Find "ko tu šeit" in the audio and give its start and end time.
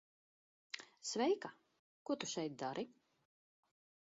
2.11-2.57